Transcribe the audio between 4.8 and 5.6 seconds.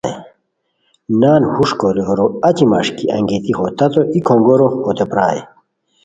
ہوتے پرائے